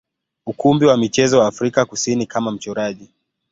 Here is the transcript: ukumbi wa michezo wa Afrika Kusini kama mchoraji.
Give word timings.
ukumbi 0.45 0.85
wa 0.85 0.97
michezo 0.97 1.39
wa 1.39 1.47
Afrika 1.47 1.85
Kusini 1.85 2.25
kama 2.25 2.51
mchoraji. 2.51 3.09